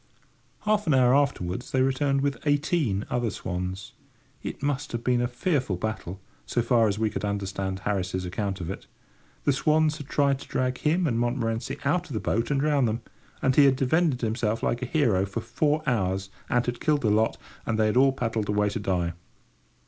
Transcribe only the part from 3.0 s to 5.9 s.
other swans! It must have been a fearful